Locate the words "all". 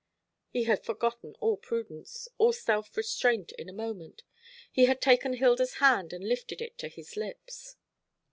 1.39-1.57, 2.39-2.53